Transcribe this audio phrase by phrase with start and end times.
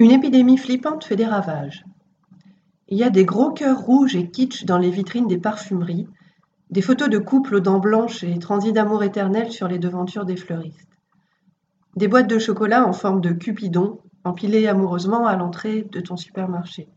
[0.00, 1.84] Une épidémie flippante fait des ravages.
[2.88, 6.08] Il y a des gros cœurs rouges et kitsch dans les vitrines des parfumeries,
[6.70, 10.36] des photos de couples aux dents blanches et transis d'amour éternel sur les devantures des
[10.36, 10.88] fleuristes.
[11.94, 16.88] Des boîtes de chocolat en forme de cupidon empilées amoureusement à l'entrée de ton supermarché.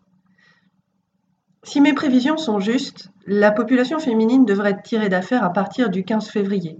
[1.61, 6.03] Si mes prévisions sont justes, la population féminine devrait être tirée d'affaire à partir du
[6.03, 6.79] 15 février.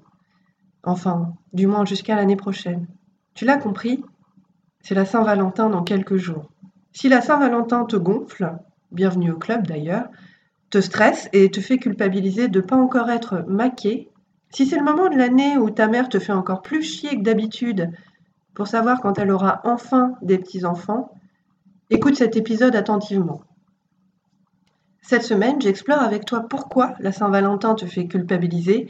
[0.82, 2.88] Enfin, du moins jusqu'à l'année prochaine.
[3.36, 4.04] Tu l'as compris
[4.82, 6.50] C'est la Saint-Valentin dans quelques jours.
[6.94, 8.58] Si la Saint-Valentin te gonfle,
[8.92, 10.08] bienvenue au club d'ailleurs,
[10.70, 14.10] te stresse et te fait culpabiliser de ne pas encore être maquée,
[14.50, 17.24] si c'est le moment de l'année où ta mère te fait encore plus chier que
[17.24, 17.92] d'habitude
[18.54, 21.12] pour savoir quand elle aura enfin des petits-enfants,
[21.90, 23.42] écoute cet épisode attentivement.
[25.02, 28.90] Cette semaine, j'explore avec toi pourquoi la Saint-Valentin te fait culpabiliser,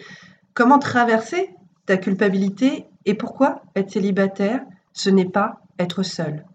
[0.54, 1.54] comment traverser
[1.86, 6.46] ta culpabilité et pourquoi être célibataire, ce n'est pas être seul.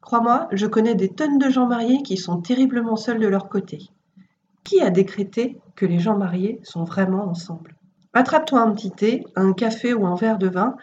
[0.00, 3.90] Crois-moi, je connais des tonnes de gens mariés qui sont terriblement seuls de leur côté.
[4.64, 7.76] Qui a décrété que les gens mariés sont vraiment ensemble?
[8.14, 10.76] Attrape-toi un petit thé, un café ou un verre de vin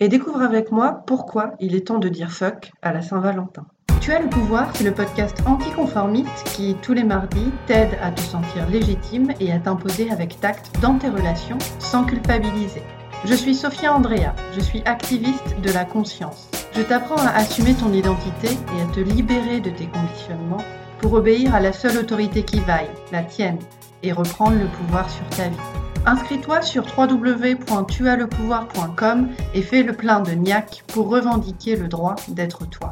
[0.00, 3.66] et découvre avec moi pourquoi il est temps de dire fuck à la Saint-Valentin.
[4.00, 8.20] Tu as le pouvoir, c'est le podcast anticonformiste qui, tous les mardis, t'aide à te
[8.20, 12.82] sentir légitime et à t'imposer avec tact dans tes relations sans culpabiliser.
[13.24, 16.50] Je suis Sophia Andrea, je suis activiste de la conscience.
[16.76, 20.64] Je t'apprends à assumer ton identité et à te libérer de tes conditionnements
[20.98, 23.60] pour obéir à la seule autorité qui vaille, la tienne,
[24.02, 25.56] et reprendre le pouvoir sur ta vie.
[26.04, 32.90] Inscris-toi sur www.tuaslepouvoir.com et fais le plein de niac pour revendiquer le droit d'être toi.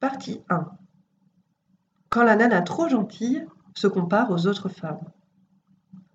[0.00, 0.68] Partie 1.
[2.08, 5.04] Quand la nana trop gentille se compare aux autres femmes.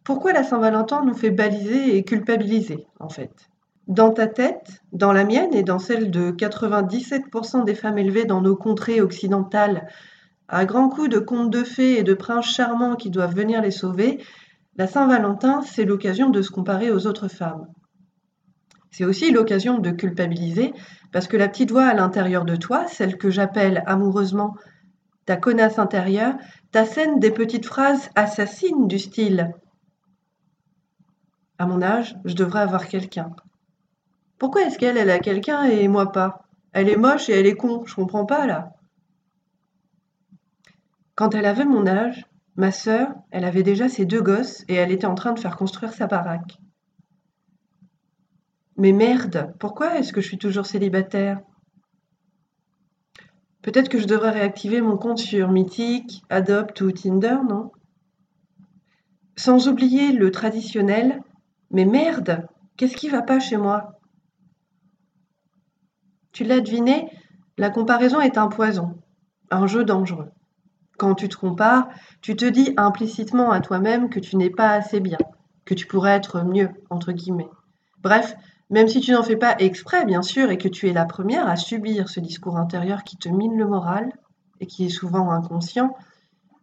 [0.03, 3.50] Pourquoi la Saint-Valentin nous fait baliser et culpabiliser, en fait?
[3.87, 8.41] Dans ta tête, dans la mienne et dans celle de 97% des femmes élevées dans
[8.41, 9.87] nos contrées occidentales,
[10.47, 13.71] à grands coups de contes de fées et de princes charmants qui doivent venir les
[13.71, 14.23] sauver,
[14.77, 17.67] la Saint-Valentin, c'est l'occasion de se comparer aux autres femmes.
[18.91, 20.73] C'est aussi l'occasion de culpabiliser
[21.11, 24.55] parce que la petite voix à l'intérieur de toi, celle que j'appelle amoureusement
[25.25, 26.35] ta connasse intérieure,
[26.71, 29.53] t'assène des petites phrases assassines du style
[31.57, 33.33] À mon âge, je devrais avoir quelqu'un.
[34.41, 36.47] Pourquoi est-ce qu'elle, elle a quelqu'un et moi pas?
[36.73, 38.73] Elle est moche et elle est con, je comprends pas là.
[41.13, 42.25] Quand elle avait mon âge,
[42.55, 45.57] ma sœur, elle avait déjà ses deux gosses et elle était en train de faire
[45.57, 46.57] construire sa baraque.
[48.77, 51.39] Mais merde, pourquoi est-ce que je suis toujours célibataire?
[53.61, 57.71] Peut-être que je devrais réactiver mon compte sur Mythique, Adopt ou Tinder, non?
[59.35, 61.21] Sans oublier le traditionnel,
[61.69, 64.00] mais merde, qu'est-ce qui va pas chez moi?
[66.31, 67.09] Tu l'as deviné,
[67.57, 68.95] la comparaison est un poison,
[69.49, 70.31] un jeu dangereux.
[70.97, 71.89] Quand tu te compares,
[72.21, 75.17] tu te dis implicitement à toi-même que tu n'es pas assez bien,
[75.65, 77.49] que tu pourrais être mieux, entre guillemets.
[78.01, 78.35] Bref,
[78.69, 81.47] même si tu n'en fais pas exprès, bien sûr, et que tu es la première
[81.47, 84.13] à subir ce discours intérieur qui te mine le moral
[84.61, 85.95] et qui est souvent inconscient,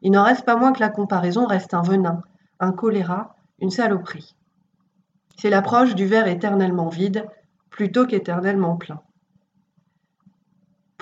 [0.00, 2.22] il n'en reste pas moins que la comparaison reste un venin,
[2.60, 4.34] un choléra, une saloperie.
[5.36, 7.26] C'est l'approche du verre éternellement vide
[7.70, 9.02] plutôt qu'éternellement plein.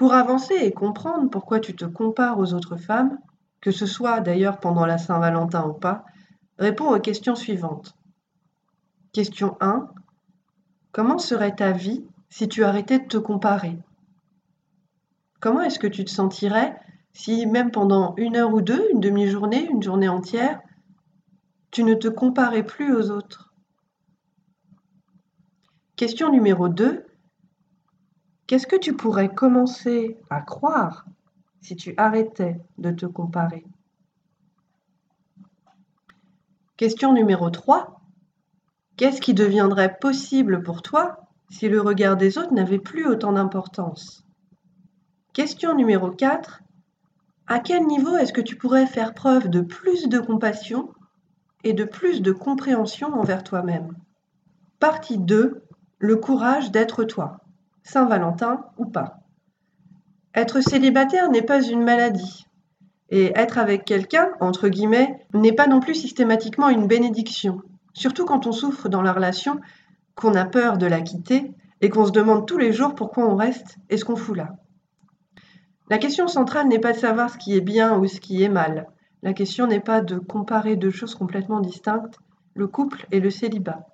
[0.07, 3.19] Pour avancer et comprendre pourquoi tu te compares aux autres femmes,
[3.61, 6.05] que ce soit d'ailleurs pendant la Saint-Valentin ou pas,
[6.61, 7.97] réponds aux questions suivantes.
[9.13, 9.91] Question 1.
[10.93, 13.77] Comment serait ta vie si tu arrêtais de te comparer?
[15.41, 16.81] Comment est-ce que tu te sentirais
[17.13, 20.61] si même pendant une heure ou deux, une demi-journée, une journée entière,
[21.73, 23.53] tu ne te comparais plus aux autres?
[25.97, 27.05] Question numéro 2.
[28.47, 31.05] Qu'est-ce que tu pourrais commencer à croire
[31.61, 33.67] si tu arrêtais de te comparer?
[36.77, 38.01] Question numéro 3.
[38.97, 44.25] Qu'est-ce qui deviendrait possible pour toi si le regard des autres n'avait plus autant d'importance?
[45.33, 46.63] Question numéro 4.
[47.49, 50.93] À quel niveau est-ce que tu pourrais faire preuve de plus de compassion
[51.65, 53.97] et de plus de compréhension envers toi-même?
[54.79, 55.65] Partie 2.
[55.99, 57.41] Le courage d'être toi.
[57.87, 59.21] Saint-Valentin ou pas.
[60.35, 62.47] Être célibataire n'est pas une maladie.
[63.09, 67.63] Et être avec quelqu'un, entre guillemets, n'est pas non plus systématiquement une bénédiction
[67.97, 69.61] surtout quand on souffre dans la relation,
[70.15, 73.37] qu'on a peur de la quitter et qu'on se demande tous les jours pourquoi on
[73.37, 74.57] reste et ce qu'on fout là.
[75.89, 78.49] La question centrale n'est pas de savoir ce qui est bien ou ce qui est
[78.49, 78.89] mal.
[79.23, 82.19] La question n'est pas de comparer deux choses complètement distinctes,
[82.55, 83.87] le couple et le célibat.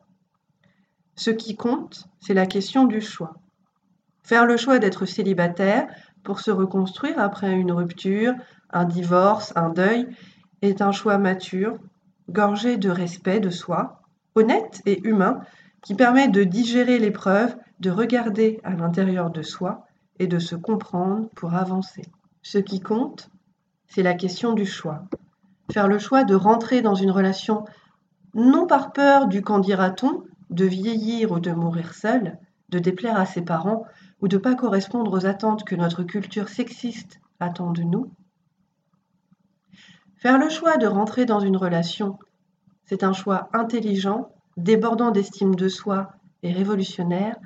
[1.14, 3.41] Ce qui compte, c'est la question du choix.
[4.22, 5.86] Faire le choix d'être célibataire
[6.22, 8.34] pour se reconstruire après une rupture,
[8.70, 10.08] un divorce, un deuil,
[10.62, 11.76] est un choix mature,
[12.30, 14.00] gorgé de respect de soi,
[14.34, 15.40] honnête et humain,
[15.82, 19.86] qui permet de digérer l'épreuve, de regarder à l'intérieur de soi
[20.20, 22.02] et de se comprendre pour avancer.
[22.42, 23.28] Ce qui compte,
[23.88, 25.02] c'est la question du choix.
[25.72, 27.64] Faire le choix de rentrer dans une relation
[28.34, 32.38] non par peur du qu'en dira-t-on, de vieillir ou de mourir seul,
[32.68, 33.84] de déplaire à ses parents
[34.22, 38.10] ou de ne pas correspondre aux attentes que notre culture sexiste attend de nous?
[40.16, 42.18] Faire le choix de rentrer dans une relation,
[42.84, 46.12] c'est un choix intelligent, débordant d'estime de soi
[46.44, 47.36] et révolutionnaire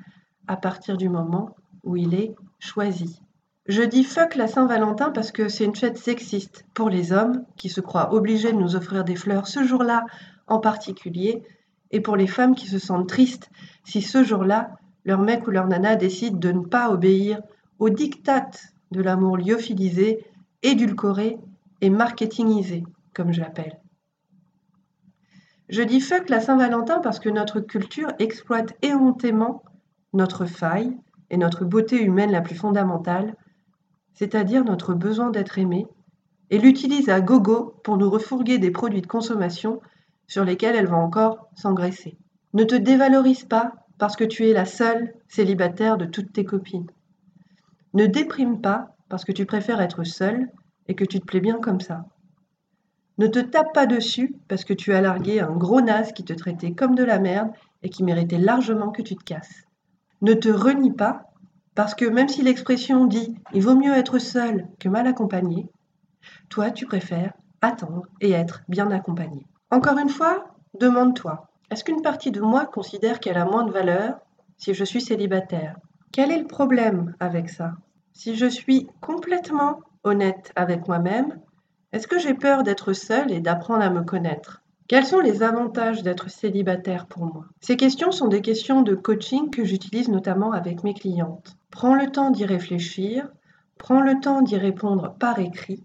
[0.47, 3.23] à partir du moment où il est choisi.
[3.67, 7.69] Je dis fuck la Saint-Valentin parce que c'est une fête sexiste pour les hommes qui
[7.69, 10.05] se croient obligés de nous offrir des fleurs ce jour-là
[10.47, 11.43] en particulier
[11.91, 13.51] et pour les femmes qui se sentent tristes
[13.85, 14.77] si ce jour-là
[15.07, 17.41] leur mec ou leur nana décide de ne pas obéir
[17.79, 20.25] aux dictates de l'amour lyophilisé,
[20.63, 21.39] édulcoré
[21.81, 23.79] et marketingisé, comme je l'appelle.
[25.69, 29.63] Je dis fuck la Saint-Valentin parce que notre culture exploite éhontément
[30.13, 30.97] notre faille
[31.31, 33.37] et notre beauté humaine la plus fondamentale,
[34.15, 35.87] c'est-à-dire notre besoin d'être aimé,
[36.51, 39.81] et l'utilise à gogo pour nous refourguer des produits de consommation
[40.27, 42.17] sur lesquels elle va encore s'engraisser.
[42.55, 46.91] Ne te dévalorise pas parce que tu es la seule célibataire de toutes tes copines.
[47.95, 50.49] Ne déprime pas parce que tu préfères être seule
[50.89, 52.05] et que tu te plais bien comme ça.
[53.19, 56.35] Ne te tape pas dessus parce que tu as largué un gros naze qui te
[56.35, 57.51] traitait comme de la merde
[57.83, 59.65] et qui méritait largement que tu te casses.
[60.21, 61.33] Ne te renie pas
[61.75, 65.69] parce que même si l'expression dit il vaut mieux être seul que mal accompagné,
[66.49, 67.33] toi tu préfères
[67.63, 69.47] attendre et être bien accompagné.
[69.71, 74.19] Encore une fois, demande-toi, est-ce qu'une partie de moi considère qu'elle a moins de valeur
[74.57, 75.77] si je suis célibataire?
[76.13, 77.73] Quel est le problème avec ça?
[78.13, 81.41] Si je suis complètement honnête avec moi-même,
[81.93, 84.63] est-ce que j'ai peur d'être seule et d'apprendre à me connaître?
[84.89, 87.47] Quels sont les avantages d'être célibataire pour moi?
[87.61, 91.57] Ces questions sont des questions de coaching que j'utilise notamment avec mes clientes.
[91.71, 93.29] Prends le temps d'y réfléchir,
[93.79, 95.83] prends le temps d'y répondre par écrit,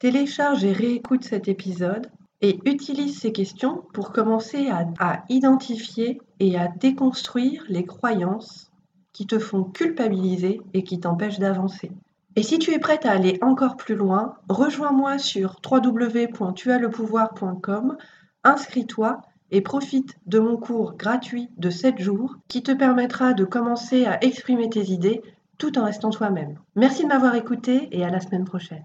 [0.00, 2.10] télécharge et réécoute cet épisode
[2.42, 8.70] et utilise ces questions pour commencer à, identifier et à déconstruire les croyances
[9.12, 11.90] qui te font culpabiliser et qui t'empêchent d'avancer.
[12.36, 17.98] Et si tu es prête à aller encore plus loin, rejoins-moi sur www.tuaslepouvoir.com,
[18.44, 19.20] inscris-toi
[19.50, 24.24] et profite de mon cours gratuit de 7 jours qui te permettra de commencer à
[24.24, 25.22] exprimer tes idées
[25.58, 26.56] tout en restant toi-même.
[26.76, 28.84] Merci de m'avoir écouté et à la semaine prochaine.